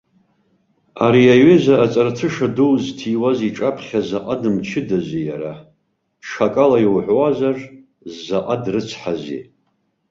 Ари 1.05 1.23
аҩыза 1.33 1.75
аҵарҭыша 1.85 2.47
ду 2.55 2.71
зҭиуаз 2.83 3.39
иҿаԥхьа 3.47 4.01
заҟа 4.07 4.35
дымчыдази 4.41 5.23
иара, 5.27 5.53
ҽакала 6.25 6.77
иуҳәозар, 6.81 7.57
заҟа 8.23 8.55
дрыцҳази. 8.63 9.41